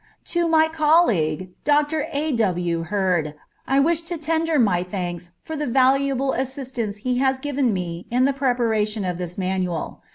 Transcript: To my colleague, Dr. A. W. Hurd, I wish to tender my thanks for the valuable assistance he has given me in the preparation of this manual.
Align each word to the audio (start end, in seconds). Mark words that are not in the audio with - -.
To 0.33 0.47
my 0.47 0.67
colleague, 0.67 1.51
Dr. 1.63 2.07
A. 2.11 2.31
W. 2.31 2.85
Hurd, 2.85 3.35
I 3.67 3.79
wish 3.79 4.01
to 4.01 4.17
tender 4.17 4.57
my 4.57 4.81
thanks 4.81 5.33
for 5.43 5.55
the 5.55 5.67
valuable 5.67 6.33
assistance 6.33 6.97
he 7.05 7.19
has 7.19 7.39
given 7.39 7.71
me 7.71 8.07
in 8.09 8.25
the 8.25 8.33
preparation 8.33 9.05
of 9.05 9.19
this 9.19 9.37
manual. 9.37 10.01